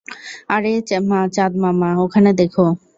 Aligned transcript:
আরে 0.49 0.71
মা 1.09 1.19
চাঁদ 1.35 1.53
মামা, 1.63 1.89
ওখানে 2.03 2.29
দেখো। 2.39 2.65